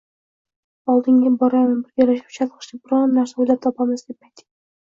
Oldingga 0.93 1.33
boraymi, 1.43 1.77
birgalashib 1.89 2.33
chalg‘ishga 2.39 2.81
biron 2.89 3.15
narsa 3.19 3.41
o‘ylab 3.45 3.63
topamiz?” 3.67 4.07
deb 4.09 4.19
ayting. 4.29 4.49